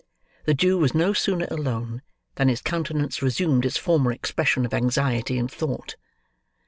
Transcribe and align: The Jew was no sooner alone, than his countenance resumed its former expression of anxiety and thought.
The 0.45 0.55
Jew 0.55 0.79
was 0.79 0.95
no 0.95 1.13
sooner 1.13 1.45
alone, 1.51 2.01
than 2.33 2.47
his 2.49 2.63
countenance 2.63 3.21
resumed 3.21 3.67
its 3.67 3.77
former 3.77 4.11
expression 4.11 4.65
of 4.65 4.73
anxiety 4.73 5.37
and 5.37 5.51
thought. 5.51 5.95